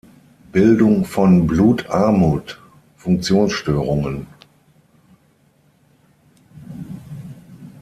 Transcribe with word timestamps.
Bildung 0.51 1.05
von 1.05 1.45
Blutarmut, 1.45 2.59
Funktionsstörungen. 2.97 4.25